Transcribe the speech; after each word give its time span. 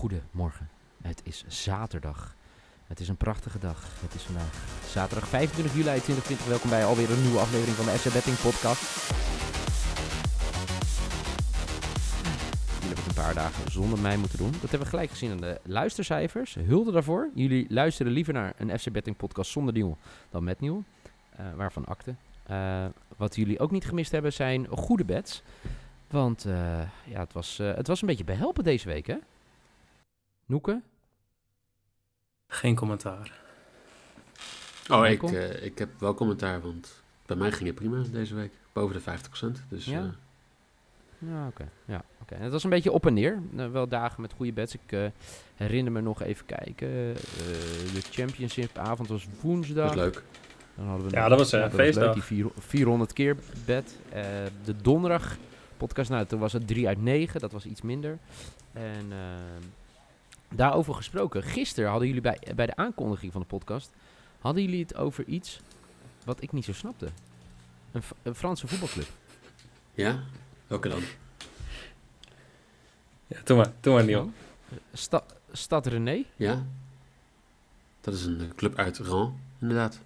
Goedemorgen. 0.00 0.68
Het 1.02 1.20
is 1.24 1.44
zaterdag. 1.46 2.36
Het 2.86 3.00
is 3.00 3.08
een 3.08 3.16
prachtige 3.16 3.58
dag. 3.58 4.00
Het 4.00 4.14
is 4.14 4.22
vandaag 4.22 4.52
zaterdag 4.86 5.28
25 5.28 5.74
juli 5.74 6.00
2020. 6.00 6.46
Welkom 6.46 6.70
bij 6.70 6.84
alweer 6.84 7.10
een 7.10 7.22
nieuwe 7.22 7.38
aflevering 7.38 7.76
van 7.76 7.84
de 7.84 7.90
FC 7.90 8.12
Betting 8.12 8.36
Podcast. 8.40 9.10
Jullie 12.72 12.94
hebben 12.94 13.04
het 13.04 13.16
een 13.16 13.22
paar 13.22 13.34
dagen 13.34 13.70
zonder 13.70 13.98
mij 13.98 14.16
moeten 14.16 14.38
doen. 14.38 14.50
Dat 14.50 14.60
hebben 14.60 14.80
we 14.80 14.86
gelijk 14.86 15.10
gezien 15.10 15.30
aan 15.30 15.40
de 15.40 15.60
luistercijfers. 15.64 16.54
Hulde 16.54 16.92
daarvoor. 16.92 17.30
Jullie 17.34 17.66
luisteren 17.68 18.12
liever 18.12 18.32
naar 18.32 18.52
een 18.56 18.78
FC 18.78 18.92
Betting 18.92 19.16
Podcast 19.16 19.50
zonder 19.50 19.74
nieuw 19.74 19.96
dan 20.30 20.44
met 20.44 20.60
nieuw. 20.60 20.82
Eh, 21.36 21.44
waarvan 21.56 21.84
akte. 21.84 22.14
Eh, 22.46 22.84
wat 23.16 23.36
jullie 23.36 23.58
ook 23.58 23.70
niet 23.70 23.86
gemist 23.86 24.12
hebben 24.12 24.32
zijn 24.32 24.66
goede 24.66 25.04
bets. 25.04 25.42
Want 26.10 26.44
eh, 26.44 26.80
ja, 27.04 27.20
het, 27.20 27.32
was, 27.32 27.58
het 27.58 27.86
was 27.86 28.00
een 28.00 28.08
beetje 28.08 28.24
behelpen 28.24 28.64
deze 28.64 28.88
week, 28.88 29.06
hè? 29.06 29.16
Noeke? 30.50 30.80
Geen 32.48 32.74
commentaar. 32.74 33.38
Oh, 34.88 35.06
ik, 35.06 35.22
eh, 35.22 35.64
ik 35.64 35.78
heb 35.78 35.88
wel 35.98 36.14
commentaar, 36.14 36.60
want 36.60 37.02
bij 37.26 37.36
mij 37.36 37.52
ging 37.52 37.66
het 37.66 37.74
prima 37.74 38.02
deze 38.12 38.34
week. 38.34 38.52
Boven 38.72 38.94
de 38.94 39.00
50%. 39.00 39.62
Dus 39.68 39.84
Ja? 39.84 39.98
eh, 39.98 41.28
Ja, 41.30 41.46
oké. 41.46 41.68
Ja, 41.84 42.04
Het 42.34 42.52
was 42.52 42.64
een 42.64 42.70
beetje 42.70 42.92
op 42.92 43.06
en 43.06 43.14
neer. 43.14 43.38
Eh, 43.56 43.70
wel 43.70 43.88
dagen 43.88 44.20
met 44.20 44.32
goede 44.32 44.52
bets. 44.52 44.74
Ik 44.74 44.92
eh, 44.92 45.04
herinner 45.54 45.92
me 45.92 46.00
nog 46.00 46.22
even 46.22 46.46
kijken. 46.46 46.88
eh, 46.88 47.14
de 47.94 48.00
championship-avond 48.10 49.08
was 49.08 49.26
woensdag. 49.40 49.74
dat 49.94 49.96
is 49.96 50.02
leuk. 50.14 50.22
Dan 50.74 50.86
hadden 50.86 51.06
we 51.08 51.12
Ja, 51.14 51.20
nog- 51.20 51.28
dat 51.28 51.38
was, 51.38 51.50
leuk, 51.50 51.72
feestdag. 51.72 52.14
die 52.14 52.22
vier- 52.22 52.50
400 52.58 53.12
keer 53.12 53.36
bed. 53.64 53.96
Eh, 54.08 54.22
de 54.64 54.76
donderdag 54.76 55.36
podcast, 55.76 56.10
nou, 56.10 56.26
toen 56.26 56.38
was 56.40 56.52
het 56.52 56.66
3 56.66 56.88
uit 56.88 57.02
9. 57.02 57.40
Dat 57.40 57.52
was 57.52 57.64
iets 57.66 57.82
minder. 57.82 58.18
En 58.72 59.06
ehm, 59.10 59.62
daarover 60.54 60.94
gesproken. 60.94 61.42
Gisteren 61.42 61.90
hadden 61.90 62.06
jullie 62.08 62.22
bij, 62.22 62.38
bij 62.54 62.66
de 62.66 62.76
aankondiging 62.76 63.32
van 63.32 63.40
de 63.40 63.46
podcast... 63.46 63.90
hadden 64.40 64.62
jullie 64.62 64.80
het 64.80 64.94
over 64.96 65.24
iets 65.24 65.60
wat 66.24 66.42
ik 66.42 66.52
niet 66.52 66.64
zo 66.64 66.72
snapte. 66.72 67.08
Een, 68.22 68.34
Franse 68.34 68.66
voetbalclub. 68.68 69.06
Ja? 69.94 70.20
Welke 70.66 70.88
dan? 70.88 71.00
Ja, 73.26 73.36
doe 73.44 73.56
maar, 73.56 73.72
doe 73.80 73.94
maar 73.94 74.04
Niel. 74.04 74.30
Sta, 74.92 75.22
Stad 75.52 75.86
René? 75.86 76.24
Ja? 76.36 76.64
Dat 78.00 78.14
is 78.14 78.24
een 78.24 78.40
eh, 78.40 78.46
club 78.56 78.76
uit 78.76 78.98
Rouen, 78.98 79.34
inderdaad. 79.60 80.00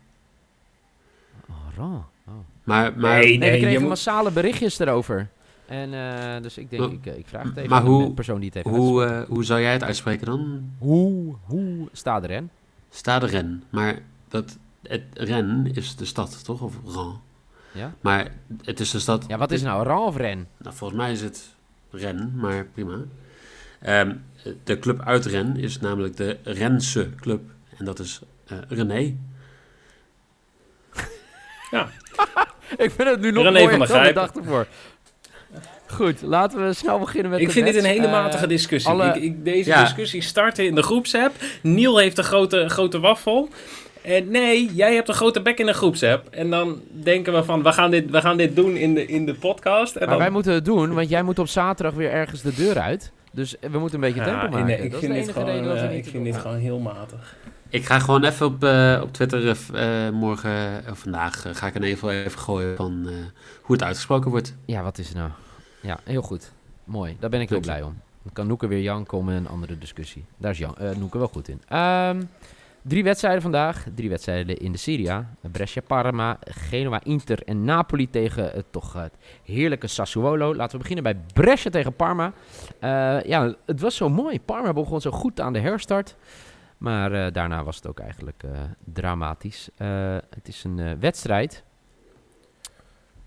Oh, 1.49 1.57
Ran. 1.77 2.07
Oh. 2.27 2.33
Maar, 2.65 2.99
maar, 2.99 3.19
Nee, 3.19 3.39
Nee, 3.39 3.51
we 3.51 3.57
je 3.57 3.63
kregen 3.63 3.81
moet- 3.81 3.89
massale 3.89 4.31
berichtjes 4.31 4.79
erover. 4.79 5.29
En 5.67 5.95
eh, 5.95 6.43
dus 6.43 6.59
ik 6.59 6.71
denk, 6.71 6.83
Maar- 6.83 6.93
ik, 6.93 7.07
eh, 7.07 7.19
ik 7.19 7.27
vraag 7.27 7.43
het 7.45 7.57
even 7.57 7.71
maar 7.71 7.81
aan 7.81 7.87
hoe- 7.87 8.07
de 8.07 8.13
persoon 8.13 8.37
die 8.41 8.51
het 8.55 8.55
heeft 8.55 8.77
hoe, 8.77 9.05
eh, 9.05 9.23
hoe 9.29 9.45
zou 9.45 9.61
jij 9.61 9.73
het 9.73 9.83
uitspreken 9.83 10.27
dan? 10.27 10.71
hoe, 10.79 11.35
hoe 11.45 11.89
staat 11.93 12.25
er 12.25 12.31
en? 12.31 12.51
Stade 12.91 13.27
Rennes. 13.27 13.63
Maar 13.71 13.99
dat, 14.29 14.59
het, 14.83 15.03
Rennes 15.13 15.73
is 15.77 15.97
de 15.97 16.05
stad, 16.05 16.45
toch? 16.45 16.61
Of 16.61 16.75
Rouen. 16.87 17.21
Ja? 17.73 17.95
Maar 18.01 18.29
het 18.63 18.81
is 18.81 18.91
de 18.91 18.99
stad... 18.99 19.25
ja, 19.29 19.39
wat 19.39 19.51
is 19.51 19.63
nou 19.63 19.85
Ran 19.87 20.03
of 20.07 20.17
Ren? 20.17 20.49
Nou, 20.57 20.75
volgens 20.77 21.01
mij 21.01 21.13
is 21.13 21.21
het 21.21 21.55
Rennes, 21.91 22.27
maar 22.35 22.65
prima. 22.65 22.99
Ehm, 23.81 24.17
de 24.65 24.79
club 24.79 25.01
uit 25.01 25.25
Rennes 25.27 25.63
is 25.63 25.81
namelijk 25.81 26.17
de 26.17 26.39
Rense 26.43 27.11
club. 27.21 27.43
En 27.79 27.85
dat 27.85 27.99
is 27.99 28.21
eh, 28.47 28.59
René. 28.69 28.97
ik 32.85 32.91
vind 32.91 33.09
het 33.09 33.21
nu 33.21 33.31
nog 33.31 33.43
René 33.45 33.51
mooier 33.59 33.69
van 33.71 33.79
dan 33.79 33.87
de 33.87 33.93
Grijpen. 33.95 34.15
dag 34.15 34.35
ervoor. 34.35 34.67
Goed, 35.95 36.23
laten 36.23 36.67
we 36.67 36.73
snel 36.73 36.99
beginnen 36.99 37.31
met 37.31 37.41
Ik 37.41 37.47
de 37.47 37.53
vind 37.53 37.67
dit 37.67 37.77
een 37.77 37.85
hele 37.85 38.07
Eh, 38.07 38.13
matige 38.13 38.47
discussie. 38.47 38.91
alle- 38.93 39.07
Ik, 39.15 39.23
ik, 39.23 39.45
deze 39.45 39.71
Ja. 39.71 39.81
discussie 39.83 40.23
startte 40.23 40.67
in 40.67 40.75
de 40.75 40.83
groepsapp. 40.83 41.35
Niel 41.63 41.99
heeft 41.99 42.19
een 42.19 42.25
grote, 42.25 42.69
grote 42.69 43.01
waffel. 43.01 43.49
En 44.03 44.31
nee, 44.31 44.75
jij 44.75 44.95
hebt 44.95 45.09
een 45.09 45.15
grote 45.15 45.43
bek 45.43 45.59
in 45.59 45.67
de 45.67 45.73
groepsapp. 45.73 46.29
En 46.31 46.51
dan 46.51 46.81
denken 46.91 47.33
we 47.33 47.45
van, 47.45 47.63
we 47.63 47.73
gaan 47.73 47.91
dit, 47.91 48.11
we 48.11 48.21
gaan 48.21 48.37
dit 48.37 48.57
doen 48.57 48.77
in 48.77 48.95
de, 48.95 49.07
in 49.07 49.27
de 49.27 49.35
podcast. 49.35 49.95
En 49.95 50.01
Maar 50.01 50.09
dan, 50.09 50.19
wij 50.19 50.31
moeten 50.31 50.53
het 50.53 50.65
doen, 50.65 50.95
want 50.95 51.09
jij 51.09 51.23
moet 51.23 51.39
op 51.39 51.49
zaterdag 51.49 51.95
weer 51.95 52.11
ergens 52.11 52.43
de 52.43 52.55
deur 52.55 52.79
uit. 52.79 53.13
Dus 53.33 53.57
we 53.71 53.79
moeten 53.79 53.95
een 53.95 54.01
beetje 54.13 54.21
Ja, 54.21 54.27
tempo 54.27 54.49
maken. 54.49 54.67
nee, 54.67 54.79
ik 54.83 54.91
dat 54.91 55.01
vind, 55.01 55.15
dit 55.15 55.29
gewoon, 55.33 55.49
reden 55.49 55.65
dat 55.65 55.73
we 55.81 55.87
eh, 55.87 55.91
niet 55.91 56.05
ik 56.07 56.11
vind 56.11 56.25
dit 56.25 56.33
doorgaan. 56.33 56.53
gewoon 56.53 56.65
heel 56.67 56.79
matig. 56.79 57.35
Ik 57.69 57.85
ga 57.87 57.99
gewoon 57.99 58.25
even 58.25 58.47
op, 58.47 58.65
eh, 58.65 59.01
op 59.03 59.13
Twitter 59.13 59.49
eh, 59.75 60.07
eh, 60.07 60.13
morgen, 60.13 60.85
of 60.91 60.99
vandaag, 60.99 61.47
eh, 61.47 61.55
ga 61.55 61.67
ik 61.67 61.75
een 61.75 61.83
even, 61.83 62.11
even 62.25 62.39
gooien 62.39 62.77
van 62.77 63.03
eh, 63.07 63.13
hoe 63.63 63.77
het 63.77 63.85
uitgesproken 63.85 64.31
wordt. 64.31 64.55
Ja, 64.67 64.83
wat 64.83 64.99
is 64.99 65.09
het 65.09 65.17
nou? 65.17 65.31
Ja, 65.85 65.99
heel 66.05 66.23
goed. 66.23 66.53
Mooi, 66.85 67.17
daar 67.21 67.31
ben 67.31 67.41
ik 67.41 67.49
heel 67.49 67.61
blij 67.61 67.83
om. 67.83 68.01
Dan 68.23 68.33
kan 68.33 68.47
Noeke 68.47 68.67
weer 68.67 68.81
janken 68.81 69.19
om 69.19 69.29
een 69.29 69.49
andere 69.49 69.79
discussie. 69.79 70.25
Daar 70.37 70.51
is 70.51 70.59
Jan, 70.59 70.77
eh, 70.77 70.97
Noeke 70.97 71.19
wel 71.19 71.29
goed 71.29 71.49
in. 71.49 71.63
Ehm, 71.69 72.23
drie 72.83 73.05
wedstrijden 73.05 73.43
vandaag. 73.43 73.87
Drie 73.95 74.09
wedstrijden 74.09 74.57
in 74.57 74.73
de 74.73 74.79
Serie 74.79 75.11
A. 75.13 75.31
Brescia, 75.41 75.83
Parma, 75.87 76.39
Genoa, 76.41 77.01
Inter 77.05 77.43
en 77.43 77.65
Napoli 77.65 78.11
tegen 78.11 78.51
het 78.51 78.65
toch 78.71 78.95
eh, 78.95 79.03
het 79.03 79.15
heerlijke 79.45 79.87
Sassuolo. 79.87 80.55
Laten 80.55 80.73
we 80.79 80.83
beginnen 80.83 81.05
bij 81.05 81.23
Brescia 81.33 81.71
tegen 81.71 81.95
Parma. 81.95 82.33
Eh, 82.79 83.23
ja, 83.23 83.55
het 83.67 83.81
was 83.81 83.97
zo 83.97 84.09
mooi. 84.09 84.41
Parma 84.41 84.73
begon 84.73 85.01
zo 85.01 85.11
goed 85.11 85.41
aan 85.41 85.53
de 85.53 85.61
herstart. 85.61 86.17
Maar 86.79 87.13
eh, 87.13 87.33
daarna 87.33 87.65
was 87.65 87.77
het 87.77 87.87
ook 87.87 87.99
eigenlijk 87.99 88.43
eh, 88.43 88.51
dramatisch. 88.85 89.69
Eh, 89.77 90.17
het 90.31 90.49
is 90.49 90.65
een 90.65 90.79
eh, 90.79 90.93
wedstrijd 91.01 91.63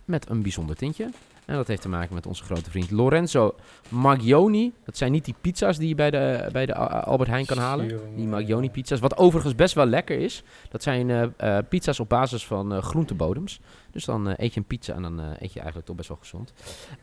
met 0.06 0.30
een 0.30 0.42
bijzonder 0.42 0.76
tintje. 0.76 1.10
En 1.48 1.56
dat 1.56 1.68
heeft 1.68 1.82
te 1.82 1.90
maken 1.90 2.14
met 2.14 2.26
onze 2.26 2.44
grote 2.44 2.70
vriend 2.70 2.92
Lorenzo 2.92 3.56
Maglioni. 3.90 4.74
Dat 4.84 4.98
zijn 4.98 5.12
niet 5.12 5.26
die 5.26 5.36
pizza's 5.42 5.78
die 5.78 5.88
je 5.88 5.96
bij 5.96 6.12
de, 6.12 6.50
bij 6.52 6.66
de 6.66 6.76
Albert 6.76 7.30
Heijn 7.30 7.46
kan 7.46 7.58
halen. 7.58 8.16
Die 8.16 8.28
Maglioni 8.28 8.72
pizza's. 8.72 9.00
Wat 9.00 9.18
overigens 9.18 9.56
best 9.56 9.74
wel 9.74 9.86
lekker 9.86 10.20
is. 10.20 10.44
Dat 10.70 10.84
zijn 10.84 11.10
eh, 11.10 11.58
eh, 11.58 11.66
pizza's 11.70 12.00
op 12.00 12.10
basis 12.10 12.46
van 12.46 12.74
eh, 12.74 12.82
groentebodems. 12.82 13.60
Dus 13.92 14.06
dan 14.06 14.28
eet 14.28 14.54
je 14.54 14.60
een 14.60 14.66
pizza 14.66 14.94
en 14.94 15.02
dan 15.02 15.20
eet 15.20 15.54
je 15.54 15.60
eigenlijk 15.60 15.86
toch 15.86 15.96
best 15.96 16.10
wel 16.10 16.18
gezond. 16.18 16.54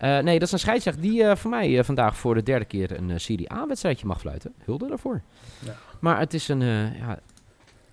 Nee, 0.01 0.39
dat 0.39 0.43
is 0.43 0.53
een 0.53 0.59
scheidsrechter 0.59 1.03
die 1.03 1.37
voor 1.37 1.51
mij 1.51 1.85
vandaag 1.85 2.17
voor 2.17 2.35
de 2.35 2.43
derde 2.43 2.65
keer 2.65 2.99
een 2.99 3.21
Serie 3.21 3.53
A-wedstrijdje 3.53 4.07
mag 4.07 4.21
fluiten. 4.21 4.55
Hulde 4.65 4.89
daarvoor. 4.89 5.23
Ja. 5.65 5.77
Maar 6.01 6.19
het 6.19 6.35
is 6.35 6.49
een... 6.49 6.61
ja, 6.61 7.19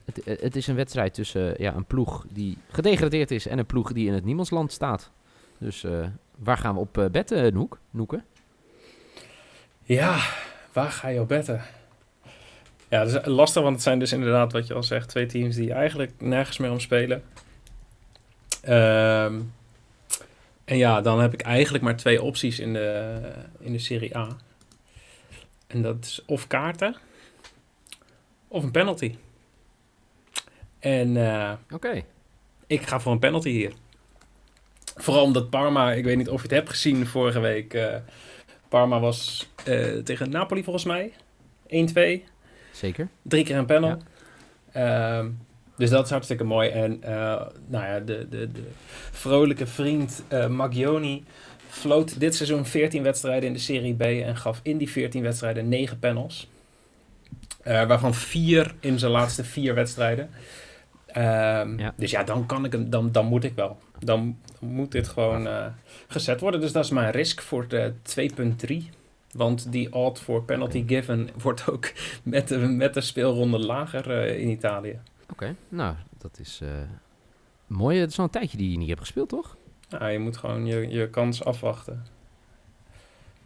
het, 0.05 0.41
het 0.41 0.55
is 0.55 0.67
een 0.67 0.75
wedstrijd 0.75 1.13
tussen 1.13 1.55
ja, 1.57 1.75
een 1.75 1.85
ploeg 1.85 2.25
die 2.29 2.57
gedegradeerd 2.69 3.31
is 3.31 3.47
en 3.47 3.59
een 3.59 3.65
ploeg 3.65 3.93
die 3.93 4.07
in 4.07 4.13
het 4.13 4.25
niemandsland 4.25 4.71
staat. 4.71 5.11
Dus 5.57 5.85
waar 6.43 6.57
gaan 6.57 6.73
we 6.73 6.79
op 6.79 6.97
eh, 6.97 7.05
betten, 7.05 7.53
Noek? 7.53 7.79
Noeke? 7.89 8.23
Ja, 9.83 10.19
waar 10.73 10.91
ga 10.91 11.07
je 11.07 11.19
op 11.19 11.27
betten? 11.27 11.61
Ja, 12.87 13.03
dat 13.03 13.07
is 13.07 13.25
lastig, 13.25 13.61
want 13.61 13.75
het 13.75 13.83
zijn 13.83 13.99
dus 13.99 14.11
inderdaad, 14.11 14.51
wat 14.51 14.67
je 14.67 14.73
al 14.73 14.83
zegt, 14.83 15.09
twee 15.09 15.25
teams 15.25 15.55
die 15.55 15.73
eigenlijk 15.73 16.11
nergens 16.17 16.57
meer 16.57 16.71
om 16.71 16.79
spelen. 16.79 17.23
Ehm, 18.61 19.41
en 20.65 20.77
ja, 20.77 21.01
dan 21.01 21.19
heb 21.19 21.33
ik 21.33 21.41
eigenlijk 21.41 21.83
maar 21.83 21.95
twee 21.95 22.21
opties 22.21 22.59
in 22.59 22.73
de, 22.73 23.19
in 23.59 23.71
de 23.71 23.79
Serie 23.79 24.17
A. 24.17 24.27
En 25.67 25.81
dat 25.81 26.05
is 26.05 26.23
of 26.25 26.47
kaarten, 26.47 26.95
of 28.47 28.63
een 28.63 28.71
penalty. 28.71 29.15
En 30.79 31.17
eh, 31.17 31.53
Oké. 31.71 32.03
ik 32.67 32.81
ga 32.81 32.99
voor 32.99 33.11
een 33.11 33.19
penalty 33.19 33.49
hier. 33.49 33.73
Vooral 34.95 35.23
omdat 35.23 35.49
Parma, 35.49 35.91
ik 35.91 36.03
weet 36.03 36.17
niet 36.17 36.29
of 36.29 36.35
je 36.35 36.41
het 36.47 36.51
hebt 36.51 36.69
gezien 36.69 37.07
vorige 37.07 37.39
week. 37.39 37.73
eh, 37.73 37.95
Parma 38.69 38.99
was 38.99 39.49
eh, 39.65 39.95
tegen 39.97 40.29
Napoli 40.29 40.63
volgens 40.63 40.85
mij. 40.85 41.11
1-2. 41.67 42.23
Zeker. 42.71 43.07
Drie 43.21 43.43
keer 43.43 43.57
een 43.57 43.65
panel. 43.65 43.97
Ehm, 44.71 45.29
dus 45.77 45.89
dat 45.89 46.05
is 46.05 46.11
hartstikke 46.11 46.43
mooi. 46.43 46.69
En 46.69 47.03
eh, 47.03 47.11
nou 47.67 47.85
ja, 47.85 47.99
de, 47.99 48.27
de, 48.29 48.51
de 48.51 48.63
vrolijke 49.11 49.67
vriend 49.67 50.23
eh 50.27 50.47
Maglioni 50.47 51.23
floot 51.69 52.19
dit 52.19 52.35
seizoen 52.35 52.65
14 52.65 53.03
wedstrijden 53.03 53.47
in 53.47 53.53
de 53.53 53.59
Serie 53.59 53.95
B 53.95 54.01
en 54.01 54.37
gaf 54.37 54.59
in 54.63 54.77
die 54.77 54.89
14 54.91 55.21
wedstrijden 55.21 55.69
9 55.69 55.99
panels. 55.99 56.47
Waarvan 57.63 58.13
vier 58.13 58.73
in 58.79 58.99
zijn 58.99 59.11
laatste 59.11 59.43
vier 59.43 59.73
wedstrijden. 59.75 60.29
Ehm, 61.05 61.79
Ja. 61.79 61.93
Dus 61.97 62.11
ja, 62.11 62.23
dan 62.23 62.45
kan 62.45 62.65
ik 62.65 62.71
hem, 62.71 62.89
dan, 62.89 63.11
dan 63.11 63.25
moet 63.25 63.43
ik 63.43 63.53
wel. 63.55 63.79
Dan 64.03 64.37
moet 64.59 64.91
dit 64.91 65.07
gewoon 65.07 65.47
eh, 65.47 65.65
gezet 66.07 66.39
worden. 66.39 66.59
Dus 66.61 66.71
dat 66.71 66.83
is 66.83 66.89
mijn 66.89 67.11
risk 67.11 67.41
voor 67.41 67.67
de 67.67 67.93
2.3. 68.67 68.89
Want 69.31 69.71
die 69.71 69.93
odd 69.93 70.19
voor 70.19 70.43
penalty 70.43 70.83
given 70.87 71.29
wordt 71.41 71.69
ook 71.69 71.91
met 72.23 72.47
de, 72.47 72.57
met 72.57 72.93
de 72.93 73.01
speelronde 73.01 73.59
lager 73.59 74.11
eh, 74.11 74.39
in 74.39 74.49
Italië. 74.49 74.99
Oké, 75.31 75.55
nou, 75.69 75.95
dat 76.17 76.39
is 76.39 76.59
eh, 76.63 76.69
mooi. 77.67 77.99
Het 77.99 78.09
is 78.11 78.17
al 78.17 78.23
een 78.23 78.29
tijdje 78.29 78.57
die 78.57 78.71
je 78.71 78.77
niet 78.77 78.87
hebt 78.87 78.99
gespeeld, 78.99 79.29
toch? 79.29 79.57
Nou, 79.89 80.11
je 80.11 80.19
moet 80.19 80.37
gewoon 80.37 80.65
je, 80.65 80.89
je 80.89 81.09
kans 81.09 81.43
afwachten. 81.43 82.05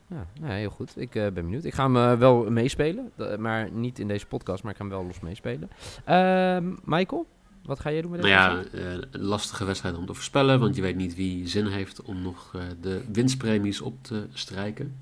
Ja, 0.08 0.26
nou, 0.40 0.54
heel 0.54 0.70
goed. 0.70 1.02
Ik 1.02 1.12
ben 1.12 1.34
benieuwd. 1.34 1.64
Ik 1.64 1.74
ga 1.74 1.92
hem 1.92 2.20
wel 2.20 2.52
meespelen, 2.52 3.12
maar 3.38 3.72
niet 3.72 4.00
in 4.00 4.08
deze 4.08 4.26
podcast, 4.26 4.64
maar 4.64 4.72
ik 4.72 4.78
ga 4.78 4.84
hem 4.84 4.94
wel 4.94 5.06
los 5.06 5.20
meespelen. 5.20 5.70
Ehm, 6.06 6.74
Michael, 6.84 7.26
wat 7.66 7.80
ga 7.80 7.92
jij 7.92 8.02
doen 8.02 8.12
met 8.12 8.22
Nou 8.22 8.34
deze 8.34 8.50
ja, 8.50 8.56
wedstrijd? 8.56 9.04
eh, 9.04 9.08
een 9.12 9.26
lastige 9.26 9.66
wedstrijd 9.66 9.98
om 9.98 10.06
te 10.06 10.14
voorspellen, 10.14 10.60
want 10.60 10.76
je 10.76 10.82
weet 10.82 10.96
niet 10.96 11.16
wie 11.16 11.48
zin 11.48 11.66
heeft 11.66 12.02
om 12.02 12.22
nog 12.22 12.52
eh, 12.56 12.62
de 12.82 13.04
winstpremies 13.12 13.82
op 13.82 13.98
te 14.02 14.28
strijken. 14.34 14.96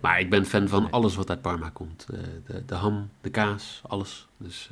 Maar 0.00 0.20
ik 0.20 0.30
ben 0.30 0.44
fan 0.46 0.68
van 0.68 0.90
alles 0.90 1.14
wat 1.14 1.30
uit 1.30 1.40
Parma 1.42 1.70
komt. 1.70 2.06
Eh, 2.12 2.18
de, 2.46 2.64
de 2.66 2.74
ham, 2.74 3.08
de 3.20 3.30
kaas, 3.30 3.80
alles. 3.86 4.26
Dus 4.36 4.68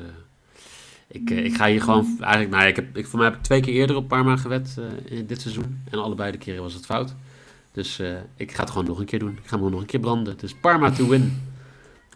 ik, 1.06 1.30
ik 1.30 1.56
ga 1.56 1.66
hier 1.68 1.82
gewoon... 1.82 2.16
Eigenlijk, 2.20 2.50
nou, 2.50 2.66
ik 2.66 2.76
heb, 2.76 2.96
ik, 2.96 3.06
voor 3.06 3.18
mij 3.18 3.28
heb 3.28 3.36
ik 3.36 3.42
twee 3.42 3.60
keer 3.60 3.74
eerder 3.74 3.96
op 3.96 4.08
Parma 4.08 4.36
gewet 4.36 4.76
in 5.04 5.26
dit 5.26 5.40
seizoen. 5.40 5.82
En 5.90 5.98
allebei 5.98 6.32
de 6.32 6.38
keren 6.38 6.62
was 6.62 6.74
het 6.74 6.84
fout. 6.86 7.14
Dus 7.72 8.00
ik 8.36 8.52
ga 8.52 8.60
het 8.60 8.70
gewoon 8.70 8.86
nog 8.86 8.98
een 8.98 9.04
keer 9.04 9.18
doen. 9.18 9.38
Ik 9.42 9.46
ga 9.48 9.58
hem 9.60 9.70
nog 9.70 9.80
een 9.80 9.86
keer 9.86 10.00
branden. 10.00 10.38
Dus 10.38 10.54
Parma 10.54 10.90
to 10.90 11.08
win. 11.08 11.42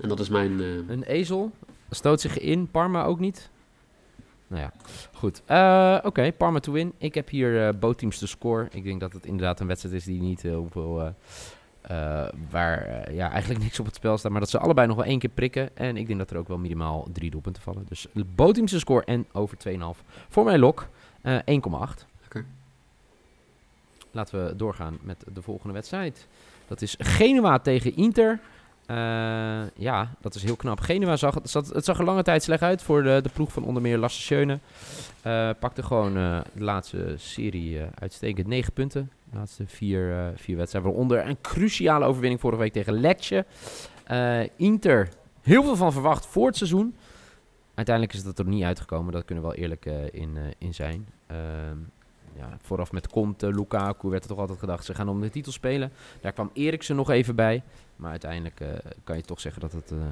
En 0.00 0.08
dat 0.08 0.20
is 0.20 0.28
mijn... 0.28 0.60
Een 0.88 1.02
ezel 1.02 1.52
stoot 1.90 2.20
zich 2.20 2.38
in, 2.38 2.70
Parma 2.70 3.04
ook 3.04 3.20
niet. 3.20 3.50
Nou 4.46 4.62
ja, 4.62 4.72
goed. 5.12 5.42
Eh, 5.46 5.98
Oké, 6.02 6.32
Parma 6.32 6.58
to 6.58 6.72
win. 6.72 6.92
Ik 6.98 7.14
heb 7.14 7.28
hier 7.28 7.66
eh 7.66 7.74
bootteams 7.78 8.18
te 8.18 8.26
score. 8.26 8.68
Ik 8.70 8.84
denk 8.84 9.00
dat 9.00 9.12
het 9.12 9.26
inderdaad 9.26 9.60
een 9.60 9.66
wedstrijd 9.66 9.94
is 9.94 10.04
die 10.04 10.20
niet 10.20 10.42
heel 10.42 10.68
veel... 10.70 11.00
eh, 11.00 11.08
eh, 12.24 12.28
waar 12.50 13.12
ja, 13.12 13.30
eigenlijk 13.30 13.62
niks 13.64 13.80
op 13.80 13.86
het 13.86 13.94
spel 13.94 14.18
staat. 14.18 14.30
Maar 14.30 14.40
dat 14.40 14.50
ze 14.50 14.58
allebei 14.58 14.86
nog 14.86 14.96
wel 14.96 15.04
één 15.04 15.18
keer 15.18 15.30
prikken. 15.30 15.76
En 15.76 15.96
ik 15.96 16.06
denk 16.06 16.18
dat 16.18 16.30
er 16.30 16.36
ook 16.36 16.48
wel 16.48 16.58
minimaal 16.58 17.08
drie 17.12 17.30
doelpunten 17.30 17.62
vallen. 17.62 17.86
Dus 17.88 18.06
bootteams 18.12 18.70
te 18.70 18.78
score 18.78 19.04
en 19.04 19.26
over 19.32 19.56
2,5. 19.68 19.74
Voor 20.28 20.44
mijn 20.44 20.58
lok 20.58 20.88
eh 21.22 21.38
1,8. 21.38 21.44
Lekker. 22.20 22.44
Laten 24.10 24.46
we 24.46 24.56
doorgaan 24.56 24.98
met 25.02 25.24
de 25.32 25.42
volgende 25.42 25.74
wedstrijd. 25.74 26.26
Dat 26.68 26.82
is 26.82 26.94
Genua 26.98 27.58
tegen 27.58 27.96
Inter. 27.96 28.40
Eh, 28.86 29.62
ja, 29.74 30.14
dat 30.20 30.34
is 30.34 30.42
heel 30.42 30.56
knap. 30.56 30.80
Genua 30.80 31.16
zag, 31.16 31.34
het, 31.34 31.50
zat, 31.50 31.68
het 31.68 31.84
zag 31.84 31.98
er 31.98 32.04
lange 32.04 32.22
tijd 32.22 32.42
slecht 32.42 32.62
uit 32.62 32.82
voor 32.82 33.02
de, 33.02 33.20
de 33.22 33.28
ploeg 33.28 33.52
van 33.52 33.64
onder 33.64 33.82
meer 33.82 33.98
Lasse 33.98 34.20
Schöne. 34.20 34.58
Eh, 35.22 35.50
pakte 35.58 35.82
gewoon 35.82 36.16
eh, 36.16 36.40
de 36.52 36.64
laatste 36.64 37.14
serie 37.16 37.80
uitstekend 37.98 38.46
9 38.46 38.72
punten. 38.72 39.10
De 39.30 39.36
laatste 39.36 39.64
vier, 39.66 40.32
vier 40.36 40.56
wedstrijden. 40.56 40.90
Waaronder 40.90 41.26
een 41.26 41.40
cruciale 41.40 42.04
overwinning 42.04 42.40
vorige 42.40 42.60
week 42.60 42.72
tegen 42.72 43.00
Lecce. 43.00 43.44
Inter, 44.56 45.08
heel 45.42 45.62
veel 45.62 45.76
van 45.76 45.92
verwacht 45.92 46.26
voor 46.26 46.46
het 46.46 46.56
seizoen. 46.56 46.94
Uiteindelijk 47.74 48.16
is 48.16 48.24
dat 48.24 48.38
er 48.38 48.46
niet 48.46 48.62
uitgekomen. 48.62 49.12
Dat 49.12 49.24
kunnen 49.24 49.44
we 49.44 49.50
wel 49.50 49.60
eerlijk 49.60 49.84
in, 50.12 50.38
in 50.58 50.74
zijn. 50.74 51.08
Ja, 52.36 52.58
vooraf 52.62 52.92
met 52.92 53.08
Conte, 53.08 53.54
Lukaku 53.54 54.08
werd 54.08 54.22
er 54.22 54.28
toch 54.28 54.38
altijd 54.38 54.58
gedacht... 54.58 54.84
ze 54.84 54.94
gaan 54.94 55.08
om 55.08 55.20
de 55.20 55.30
titel 55.30 55.52
spelen. 55.52 55.92
Daar 56.20 56.32
kwam 56.32 56.50
Eriksen 56.52 56.96
nog 56.96 57.10
even 57.10 57.34
bij. 57.34 57.62
Maar 57.96 58.10
uiteindelijk 58.10 58.60
eh, 58.60 58.68
kan 59.04 59.16
je 59.16 59.22
toch 59.22 59.40
zeggen 59.40 59.60
dat 59.60 59.72
het... 59.72 59.90
eh, 59.90 59.96
in 59.96 60.04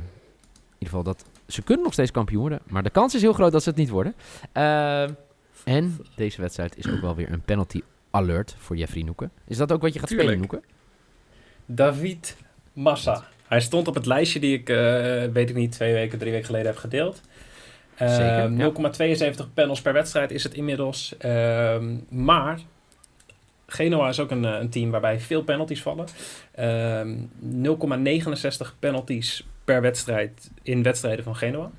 ieder 0.88 0.98
geval 0.98 1.02
dat... 1.02 1.24
Ze 1.46 1.62
kunnen 1.62 1.84
nog 1.84 1.92
steeds 1.92 2.10
kampioen 2.10 2.40
worden. 2.40 2.60
Maar 2.66 2.82
de 2.82 2.90
kans 2.90 3.14
is 3.14 3.22
heel 3.22 3.32
groot 3.32 3.52
dat 3.52 3.62
ze 3.62 3.68
het 3.68 3.78
niet 3.78 3.88
worden. 3.88 4.14
Ehm, 4.52 5.10
en 5.64 5.98
deze 6.16 6.40
wedstrijd 6.40 6.76
is 6.76 6.88
ook 6.90 7.00
wel 7.00 7.14
weer 7.14 7.32
een 7.32 7.42
penalty 7.42 7.80
alert 8.10 8.54
voor 8.58 8.76
Jeffrey 8.76 9.02
Noeken. 9.02 9.30
Is 9.46 9.56
dat 9.56 9.72
ook 9.72 9.82
wat 9.82 9.92
je 9.92 9.98
gaat 9.98 10.08
Tuurlijk. 10.08 10.30
spelen, 10.30 10.48
Noeken? 10.50 10.70
David 11.66 12.36
Massa. 12.72 13.24
Hij 13.46 13.60
stond 13.60 13.88
op 13.88 13.94
het 13.94 14.06
lijstje 14.06 14.40
die 14.40 14.58
ik, 14.58 14.68
eh, 14.68 14.76
weet 15.32 15.48
ik 15.48 15.54
niet, 15.54 15.72
twee 15.72 15.92
weken, 15.92 16.18
drie 16.18 16.30
weken 16.30 16.46
geleden 16.46 16.66
heb 16.66 16.76
gedeeld. 16.76 17.20
Eh, 17.94 18.08
Zeker, 18.08 18.52
ja. 18.52 19.30
0,72 19.36 19.52
panels 19.54 19.82
per 19.82 19.92
wedstrijd 19.92 20.30
is 20.30 20.42
het 20.42 20.54
inmiddels. 20.54 21.14
Ehm, 21.18 21.96
maar 22.08 22.60
Genoa 23.66 24.08
is 24.08 24.20
ook 24.20 24.30
een, 24.30 24.44
eh, 24.44 24.60
een 24.60 24.70
team 24.70 24.90
waarbij 24.90 25.20
veel 25.20 25.42
penalties 25.42 25.82
vallen. 25.82 26.06
Ehm 26.54 27.14
0,69 27.38 28.76
penalties 28.78 29.46
per 29.64 29.80
wedstrijd 29.80 30.50
in 30.62 30.82
wedstrijden 30.82 31.24
van 31.24 31.36
Genoa. 31.36 31.70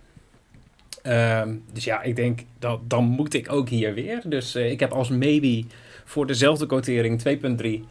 Ehm, 1.01 1.55
dus 1.73 1.83
ja, 1.83 2.01
ik 2.01 2.15
denk 2.15 2.39
dat 2.59 2.89
dan 2.89 3.03
moet 3.03 3.33
ik 3.33 3.51
ook 3.51 3.69
hier 3.69 3.93
weer. 3.93 4.21
Dus 4.25 4.55
eh, 4.55 4.71
ik 4.71 4.79
heb 4.79 4.91
als 4.91 5.09
maybe 5.09 5.63
voor 6.05 6.27
dezelfde 6.27 6.65
quotering 6.65 7.19
2,3 7.19 7.85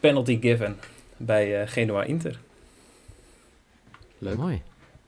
penalty 0.00 0.40
given 0.40 0.76
bij 1.16 1.60
eh, 1.60 1.68
Genoa 1.68 2.02
Inter. 2.02 2.38
leuk. 4.18 4.36
Mooi. 4.36 4.62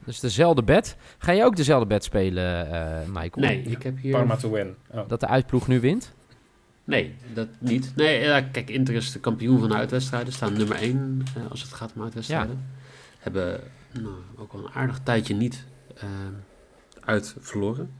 Dus 0.04 0.20
dezelfde 0.20 0.62
bed. 0.62 0.96
Ga 1.18 1.32
je 1.32 1.44
ook 1.44 1.56
dezelfde 1.56 1.86
bed 1.86 2.04
spelen, 2.04 2.70
eh 2.70 3.06
Michael? 3.06 3.46
Nee, 3.46 3.62
ik 3.62 3.82
heb 3.82 3.98
hier... 3.98 4.12
Parma 4.12 4.36
to 4.36 4.50
win. 4.50 4.74
Oh. 4.90 5.08
Dat 5.08 5.20
de 5.20 5.26
uitploeg 5.26 5.68
nu 5.68 5.80
wint? 5.80 6.14
Nee, 6.84 7.14
dat 7.34 7.48
niet. 7.58 7.92
Nee, 7.96 8.20
ja, 8.20 8.40
kijk, 8.40 8.70
Inter 8.70 8.94
is 8.94 9.12
de 9.12 9.20
kampioen 9.20 9.58
van 9.58 9.68
de 9.68 9.74
uitwedstrijden. 9.74 10.32
Staan 10.32 10.52
nummer 10.52 10.76
1 10.76 11.22
als 11.50 11.62
het 11.62 11.72
gaat 11.72 11.92
om 11.94 12.02
uitwedstrijden. 12.02 12.64
Hebben 13.18 13.60
nou, 13.92 14.14
ook 14.36 14.52
al 14.52 14.58
een 14.58 14.72
aardig 14.72 15.00
tijdje 15.02 15.34
niet 15.34 15.64
eh, 15.96 16.08
uit 17.00 17.36
verloren. 17.40 17.92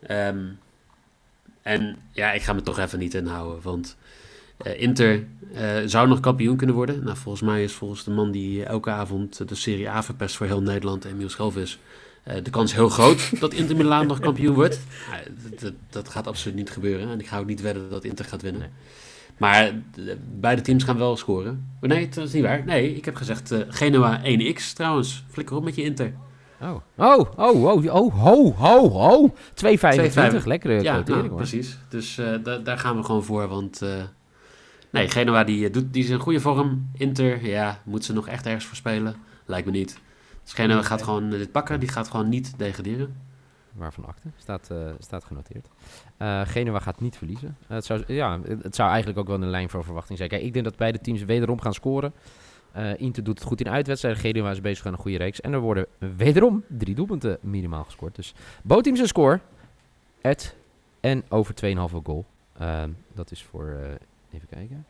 Ehm, 0.00 0.46
en 1.62 1.96
ja, 2.12 2.32
ik 2.32 2.42
ga 2.42 2.52
me 2.52 2.62
toch 2.62 2.78
even 2.78 2.98
niet 2.98 3.14
inhouden. 3.14 3.62
Want 3.62 3.96
eh, 3.96 4.08
Inter 4.76 5.24
eh, 5.54 5.76
zou 5.84 6.08
nog 6.08 6.20
kampioen 6.20 6.56
kunnen 6.56 6.76
worden. 6.76 7.04
Nou, 7.04 7.16
volgens 7.16 7.42
mij 7.42 7.62
is 7.64 7.72
volgens 7.72 8.04
de 8.04 8.10
man 8.10 8.30
die 8.30 8.64
elke 8.64 8.90
avond 8.90 9.48
de 9.48 9.54
Serie 9.54 9.90
A 9.90 10.02
verpest 10.02 10.36
voor 10.36 10.46
heel 10.46 10.62
Nederland, 10.62 11.04
Emiel 11.04 11.28
Schelvis, 11.28 11.78
eh, 12.22 12.34
de 12.42 12.50
kans 12.50 12.74
heel 12.74 12.88
groot 12.88 13.40
dat 13.40 13.52
Inter 13.54 13.76
Milaan 13.76 14.06
nog 14.06 14.18
kampioen 14.20 14.54
wordt. 14.54 14.80
Dat- 15.60 15.72
dat, 15.90 16.08
gaat 16.08 16.26
absoluut 16.26 16.56
niet 16.56 16.70
gebeuren. 16.70 17.08
En 17.10 17.20
ik 17.20 17.26
ga 17.26 17.38
ook 17.38 17.46
niet 17.46 17.60
wedden 17.60 17.90
dat 17.90 18.04
Inter 18.04 18.24
gaat 18.24 18.42
winnen. 18.42 18.60
Nee. 18.60 18.70
Maar 19.38 19.64
eh, 19.66 19.72
beide 20.40 20.62
teams 20.62 20.84
gaan 20.84 20.98
wel 20.98 21.16
scoren. 21.16 21.68
Maar 21.80 21.88
nee, 21.90 22.08
dat 22.08 22.24
is 22.26 22.32
niet 22.32 22.42
waar. 22.42 22.64
Nee, 22.64 22.94
ik 22.96 23.04
heb 23.04 23.14
gezegd 23.16 23.50
eh, 23.50 23.58
Genoa 23.68 24.20
1x 24.24 24.72
trouwens. 24.74 25.24
Flikker 25.28 25.56
op 25.56 25.64
met 25.64 25.74
je 25.74 25.82
Inter. 25.82 26.12
Oh, 26.62 26.74
oh, 26.96 27.18
oh, 27.36 27.64
oh, 27.64 27.84
oh, 27.94 28.14
ho, 28.14 28.52
ho, 28.52 28.88
ho. 28.90 29.34
2,25. 29.54 29.70
2,25. 30.40 30.44
Lekkere 30.44 30.82
ja, 30.82 31.02
nou, 31.06 31.20
hoor. 31.28 31.36
precies. 31.36 31.78
Dus 31.88 32.18
eh, 32.18 32.34
da- 32.42 32.58
daar 32.58 32.78
gaan 32.78 32.96
we 32.96 33.02
gewoon 33.02 33.24
voor. 33.24 33.48
Want 33.48 33.82
eh, 33.82 33.88
nee, 34.90 35.08
Genoa 35.08 35.44
die, 35.44 35.66
eh, 35.66 35.72
doet, 35.72 35.92
die 35.92 36.04
is 36.04 36.10
in 36.10 36.18
goede 36.18 36.40
vorm. 36.40 36.90
Inter, 36.92 37.46
ja, 37.46 37.82
moet 37.84 38.04
ze 38.04 38.12
nog 38.12 38.28
echt 38.28 38.46
ergens 38.46 38.64
voor 38.64 38.76
spelen? 38.76 39.14
Lijkt 39.44 39.66
me 39.66 39.72
niet. 39.72 39.98
Dus 40.42 40.52
Genoa 40.52 40.82
gaat 40.82 41.02
gewoon 41.02 41.32
eh, 41.32 41.38
dit 41.38 41.52
pakken. 41.52 41.80
Die 41.80 41.88
gaat 41.88 42.08
gewoon 42.08 42.28
niet 42.28 42.58
degraderen. 42.58 43.16
Waarvan 43.72 44.06
akte. 44.06 44.28
Staat, 44.36 44.70
eh, 44.70 44.90
staat 44.98 45.24
genoteerd. 45.24 45.68
Eh 46.16 46.40
Genua 46.44 46.78
gaat 46.78 47.00
niet 47.00 47.16
verliezen. 47.16 47.56
Het, 47.66 47.84
zou, 47.84 48.02
ja, 48.06 48.40
het 48.62 48.74
zou 48.74 48.88
eigenlijk 48.88 49.18
ook 49.18 49.26
wel 49.26 49.42
een 49.42 49.50
lijn 49.50 49.70
voor 49.70 49.84
verwachting 49.84 50.18
zijn. 50.18 50.30
Kijk, 50.30 50.42
ik 50.42 50.52
denk 50.52 50.64
dat 50.64 50.76
beide 50.76 51.00
teams 51.00 51.22
wederom 51.22 51.60
gaan 51.60 51.74
scoren. 51.74 52.12
Inter 52.96 53.24
doet 53.24 53.38
het 53.38 53.48
goed 53.48 53.60
in 53.60 53.68
uitwedstrijden. 53.68 54.20
Genua 54.20 54.50
is 54.50 54.60
bezig 54.60 54.86
aan 54.86 54.92
een 54.92 54.98
goede 54.98 55.16
reeks. 55.16 55.40
En 55.40 55.52
er 55.52 55.60
worden 55.60 55.86
wederom 56.16 56.64
drie 56.68 56.94
doelpunten 56.94 57.38
minimaal 57.40 57.84
gescoord. 57.84 58.16
Dus 58.16 58.34
bootteams 58.62 59.00
een 59.00 59.06
score. 59.06 59.40
Ed 60.20 60.56
en 61.00 61.24
over 61.28 61.54
2,5 61.54 62.00
goal. 62.02 62.24
Ehm, 62.58 62.90
dat 63.14 63.30
is 63.30 63.42
voor, 63.42 63.98
even 64.32 64.48
kijken, 64.48 64.86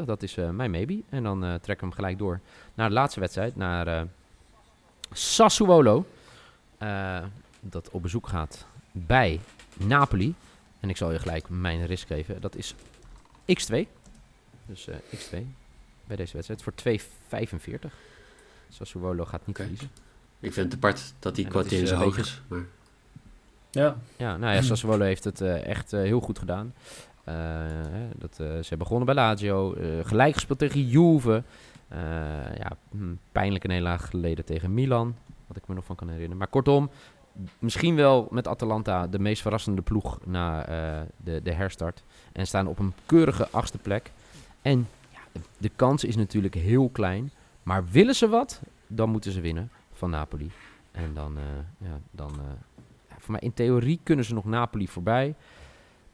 1,95. 0.00 0.04
Dat 0.04 0.22
is 0.22 0.36
eh, 0.36 0.50
mijn 0.50 0.70
maybe. 0.70 1.00
En 1.08 1.22
dan 1.22 1.44
eh, 1.44 1.54
trekken 1.54 1.88
we 1.88 1.94
hem 1.94 2.02
gelijk 2.04 2.18
door 2.18 2.40
naar 2.74 2.88
de 2.88 2.94
laatste 2.94 3.20
wedstrijd. 3.20 3.56
Naar 3.56 3.86
eh, 3.86 4.02
Sassuolo. 5.12 6.06
Eh, 6.78 7.24
dat 7.60 7.90
op 7.90 8.02
bezoek 8.02 8.28
gaat 8.28 8.66
bij 8.92 9.40
Napoli. 9.76 10.34
En 10.80 10.88
ik 10.88 10.96
zal 10.96 11.12
je 11.12 11.18
gelijk 11.18 11.48
mijn 11.48 11.86
risk 11.86 12.06
geven. 12.06 12.40
Dat 12.40 12.56
is 12.56 12.74
x2. 13.46 13.86
Dus 14.66 14.88
eh, 14.88 14.96
x2 14.96 15.46
bij 16.06 16.16
deze 16.16 16.32
wedstrijd 16.32 16.62
voor 16.62 16.72
2,45. 17.86 17.90
Sassuolo 18.68 19.24
gaat 19.24 19.46
niet 19.46 19.56
verliezen. 19.56 19.90
Ik 20.40 20.52
vind 20.52 20.66
het 20.66 20.74
apart 20.74 21.14
dat 21.18 21.34
die 21.34 21.46
kwartier 21.46 21.82
is, 21.82 21.88
zo 21.88 21.96
hoog 21.96 22.18
is. 22.18 22.40
Maar 22.48 22.64
Ja, 23.70 23.96
Ja, 24.16 24.36
nou 24.36 24.54
ja, 24.54 24.62
Sassuolo 24.62 25.04
heeft 25.04 25.24
het 25.24 25.40
eh, 25.40 25.66
echt 25.66 25.90
heel 25.90 26.20
goed 26.20 26.38
gedaan. 26.38 26.74
Eh, 27.28 27.34
dat, 28.16 28.38
eh, 28.40 28.62
ze 28.62 28.76
begonnen 28.76 29.06
bij 29.06 29.14
Lazio, 29.14 29.74
eh, 29.74 29.88
gelijk 30.02 30.34
gespeeld 30.34 30.58
tegen 30.58 30.88
Juve. 30.88 31.42
Ja, 32.58 32.70
hm, 32.90 33.14
pijnlijke 33.32 33.66
nederlaag 33.66 34.10
geleden 34.10 34.44
tegen 34.44 34.74
Milan, 34.74 35.14
wat 35.46 35.56
ik 35.56 35.68
me 35.68 35.74
nog 35.74 35.84
van 35.84 35.96
kan 35.96 36.06
herinneren. 36.06 36.38
Maar 36.38 36.48
kortom, 36.48 36.90
misschien 37.58 37.94
wel 37.94 38.28
met 38.30 38.48
Atalanta 38.48 39.06
de 39.06 39.18
meest 39.18 39.42
verrassende 39.42 39.82
ploeg 39.82 40.18
na 40.26 40.64
de, 41.16 41.42
de 41.42 41.52
herstart. 41.52 42.02
En 42.32 42.46
staan 42.46 42.66
op 42.66 42.78
een 42.78 42.92
keurige 43.06 43.48
achtste 43.50 43.78
plek. 43.78 44.12
En 44.62 44.88
ja, 45.10 45.40
de, 45.58 45.70
kans 45.76 46.04
is 46.04 46.16
natuurlijk 46.16 46.54
heel 46.54 46.88
klein. 46.88 47.30
Maar 47.62 47.84
willen 47.90 48.14
ze 48.14 48.28
wat, 48.28 48.60
dan 48.86 49.10
moeten 49.10 49.32
ze 49.32 49.40
winnen 49.40 49.70
van 49.92 50.10
Napoli. 50.10 50.50
En 50.90 51.14
dan, 51.14 51.36
ja, 51.78 52.00
dan 52.10 52.32
voor 53.18 53.32
mij 53.32 53.40
in 53.40 53.54
theorie 53.54 54.00
kunnen 54.02 54.24
ze 54.24 54.34
nog 54.34 54.44
Napoli 54.44 54.88
voorbij. 54.88 55.34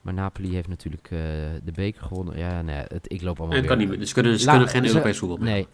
Maar 0.05 0.13
Napoli 0.13 0.53
heeft 0.53 0.67
natuurlijk 0.67 1.03
eh, 1.11 1.19
de 1.63 1.71
beker 1.73 2.01
gewonnen. 2.01 2.37
Ja, 2.37 2.61
nee, 2.61 2.75
het, 2.87 3.11
ik 3.11 3.21
loop 3.21 3.39
allemaal 3.39 3.57
en 3.57 3.65
kan 3.65 3.69
weer- 3.69 3.77
niet 3.79 3.89
meer. 3.89 3.99
Dus 3.99 4.07
ze 4.07 4.13
kunnen, 4.13 4.39
ze 4.39 4.45
La- 4.45 4.51
kunnen 4.51 4.69
geen 4.69 4.85
Europees 4.85 5.17
voetbal 5.17 5.37
meer. 5.37 5.51
Nee. 5.53 5.67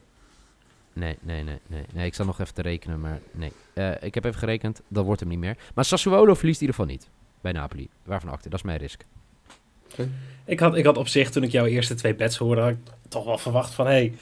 Nee, 0.93 1.17
nee, 1.21 1.43
nee, 1.43 1.59
nee, 1.67 1.85
nee. 1.93 2.05
Ik 2.05 2.13
zal 2.13 2.25
nog 2.25 2.39
even 2.39 2.53
te 2.53 2.61
rekenen, 2.61 2.99
maar 2.99 3.19
nee. 3.31 3.51
Eh, 3.73 3.91
ik 4.01 4.13
heb 4.13 4.25
even 4.25 4.39
gerekend, 4.39 4.81
dat 4.87 5.05
wordt 5.05 5.19
hem 5.19 5.29
niet 5.29 5.39
meer. 5.39 5.57
Maar 5.75 5.85
Sassuolo 5.85 6.33
verliest 6.33 6.61
in 6.61 6.67
ieder 6.67 6.79
geval 6.81 6.91
niet 6.95 7.09
bij 7.41 7.51
Napoli. 7.51 7.89
Waarvan 8.03 8.29
acte, 8.29 8.49
dat 8.49 8.59
is 8.59 8.65
mijn 8.65 8.77
risk. 8.77 9.05
ik 10.45 10.59
had, 10.59 10.75
ik 10.75 10.85
had 10.85 10.97
op 10.97 11.07
zich, 11.07 11.29
toen 11.31 11.43
ik 11.43 11.51
jouw 11.51 11.65
eerste 11.65 11.93
twee 11.95 12.15
bets 12.15 12.37
hoorde, 12.37 12.61
had 12.61 12.69
ik 12.71 12.77
toch 13.07 13.25
wel 13.25 13.37
verwacht 13.37 13.73
van... 13.73 13.85
Hey, 13.85 14.13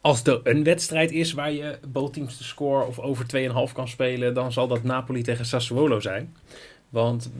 als 0.00 0.22
er 0.24 0.40
een 0.42 0.64
wedstrijd 0.64 1.10
is 1.12 1.32
waar 1.32 1.52
je 1.52 1.78
bootteams 1.88 2.36
te 2.36 2.44
score 2.44 2.84
of 2.84 2.98
over 2.98 3.26
2,5 3.68 3.72
kan 3.74 3.88
spelen... 3.88 4.34
dan 4.34 4.52
zal 4.52 4.68
dat 4.68 4.82
Napoli 4.82 5.22
tegen 5.22 5.46
Sassuolo 5.46 6.00
zijn. 6.00 6.36
Want 6.88 7.30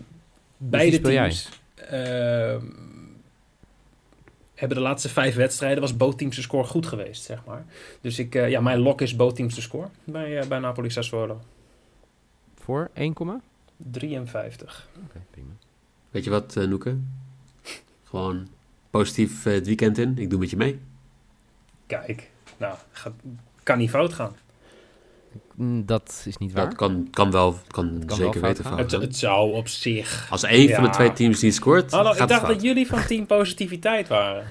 beide 0.59 0.97
speel 0.97 1.13
jij? 1.13 1.29
teams... 1.29 1.49
ehm, 1.75 2.67
hebben 4.55 4.77
de 4.77 4.83
laatste 4.83 5.09
vijf 5.09 5.35
wedstrijden 5.35 5.81
was 5.81 5.97
bootteams 5.97 6.43
score 6.43 6.65
goed 6.67 6.87
geweest, 6.87 7.23
zeg 7.23 7.45
maar. 7.45 7.65
Dus 8.01 8.19
ik, 8.19 8.35
ja, 8.35 8.61
mijn 8.61 8.79
lock 8.79 9.01
is 9.01 9.17
bootteams 9.17 9.63
score 9.63 9.89
bij, 10.05 10.49
bij 10.49 10.59
Napoli 10.59 10.91
Sassuolo. 10.91 11.41
Voor 12.55 12.91
1, 12.95 13.15
53. 13.77 14.89
Oké, 15.05 15.21
prima. 15.31 15.53
Weet 16.11 16.25
je 16.25 16.31
wat, 16.31 16.57
uh, 16.57 16.69
Noeke? 16.69 16.97
Gewoon 18.05 18.49
positief 18.91 19.47
uh, 19.47 19.53
het 19.53 19.67
weekend 19.67 19.99
in. 19.99 20.19
Ik 20.19 20.31
doe 20.31 20.39
met 20.39 20.51
je 20.51 20.57
mee. 20.57 20.81
Kijk, 21.87 22.31
nou, 22.57 22.77
gaat, 22.91 23.13
kan 23.63 23.79
niet 23.79 23.91
fout 23.91 24.13
gaan. 24.13 24.37
Mm, 25.55 25.87
dat 25.87 26.23
is 26.27 26.37
niet 26.37 26.53
waar. 26.53 26.65
Dat 26.65 26.75
kan, 26.75 27.09
kan 27.11 27.31
wel, 27.31 27.57
kan, 27.67 28.03
kan 28.07 28.17
zeker 28.17 28.41
weten 28.41 28.65
van. 28.65 28.79
Het, 28.79 28.91
het, 28.91 29.17
zou 29.17 29.53
op 29.53 29.69
zich. 29.69 30.27
Als 30.31 30.43
één 30.43 30.75
van 30.75 30.85
de 30.85 30.91
twee 30.91 31.13
teams 31.13 31.43
niet 31.43 31.55
scoort. 31.55 31.93
Oh, 31.93 32.17
ik 32.17 32.29
dacht 32.29 32.47
dat 32.47 32.63
jullie 32.63 32.87
van 32.87 33.07
team 33.07 33.27
positiviteit 33.27 34.09
waren. 34.09 34.47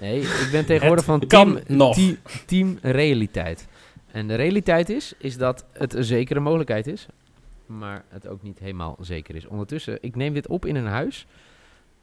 Nee, 0.00 0.20
ik 0.20 0.48
ben 0.52 0.66
tegenwoordig 0.66 1.04
van 1.04 1.26
team, 1.26 1.58
team, 1.66 2.16
team, 2.46 2.78
realiteit. 2.82 3.66
En 4.10 4.28
de 4.28 4.34
realiteit 4.34 4.88
is, 4.90 5.12
is 5.18 5.36
dat 5.36 5.64
het 5.72 5.94
een 5.94 6.04
zekere 6.04 6.40
mogelijkheid 6.40 6.86
is, 6.86 7.06
maar 7.66 8.04
het 8.08 8.28
ook 8.28 8.42
niet 8.42 8.58
helemaal 8.58 8.96
zeker 9.00 9.34
is. 9.34 9.46
Ondertussen, 9.46 9.98
ik 10.00 10.16
neem 10.16 10.34
dit 10.34 10.48
op 10.48 10.66
in 10.66 10.76
een 10.76 10.86
huis 10.86 11.26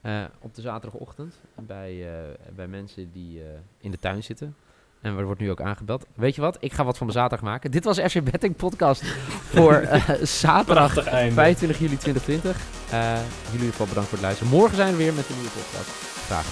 uh, 0.01 0.23
op 0.39 0.55
de 0.55 0.61
zaterdagochtend 0.61 1.39
bij, 1.55 1.93
uh, 1.93 2.11
bij 2.55 2.67
mensen 2.67 3.11
die 3.11 3.39
uh, 3.39 3.45
in 3.77 3.91
de 3.91 3.97
tuin 3.97 4.23
zitten. 4.23 4.55
En 5.01 5.17
er 5.17 5.25
wordt 5.25 5.39
nu 5.39 5.51
ook 5.51 5.61
aangebeld. 5.61 6.05
Weet 6.15 6.35
je 6.35 6.41
wat? 6.41 6.57
Ik 6.59 6.73
ga 6.73 6.83
wat 6.83 6.97
van 6.97 7.07
mijn 7.07 7.19
zaterdag 7.19 7.49
maken. 7.49 7.71
Dit 7.71 7.83
was 7.83 7.99
FC 7.99 8.23
Betting 8.23 8.55
Podcast 8.55 9.03
voor 9.49 9.87
zaterdag 10.43 10.93
25 10.93 11.79
juli 11.79 11.97
2020. 11.97 12.57
jullie 12.89 13.15
in 13.45 13.51
ieder 13.51 13.69
geval 13.69 13.87
bedankt 13.87 14.09
voor 14.09 14.17
het 14.17 14.27
luisteren. 14.27 14.53
Morgen 14.53 14.75
zijn 14.75 14.91
we 14.91 14.97
weer 14.97 15.13
met 15.13 15.29
een 15.29 15.35
nieuwe 15.35 15.49
podcast. 15.49 15.89
Graag 16.25 16.45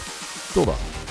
tot 0.54 0.66
dan. 0.66 1.07